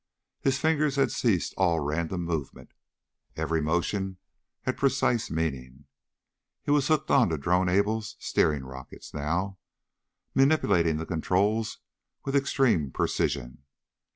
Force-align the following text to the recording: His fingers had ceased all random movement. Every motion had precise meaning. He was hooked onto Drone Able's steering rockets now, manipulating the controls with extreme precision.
His 0.41 0.57
fingers 0.57 0.95
had 0.95 1.11
ceased 1.11 1.53
all 1.57 1.79
random 1.79 2.23
movement. 2.25 2.73
Every 3.35 3.61
motion 3.61 4.17
had 4.63 4.75
precise 4.75 5.29
meaning. 5.29 5.85
He 6.63 6.71
was 6.71 6.87
hooked 6.87 7.11
onto 7.11 7.37
Drone 7.37 7.69
Able's 7.69 8.15
steering 8.17 8.63
rockets 8.65 9.13
now, 9.13 9.59
manipulating 10.33 10.97
the 10.97 11.05
controls 11.05 11.81
with 12.25 12.35
extreme 12.35 12.89
precision. 12.89 13.63